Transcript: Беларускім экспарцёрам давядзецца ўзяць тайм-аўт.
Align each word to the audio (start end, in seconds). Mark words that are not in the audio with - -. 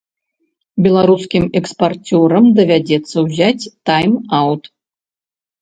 Беларускім 0.85 1.45
экспарцёрам 1.61 2.43
давядзецца 2.61 3.15
ўзяць 3.27 3.69
тайм-аўт. 3.91 4.63